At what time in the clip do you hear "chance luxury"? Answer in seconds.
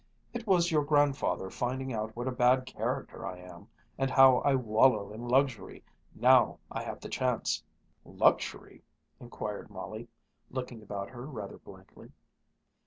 7.07-8.81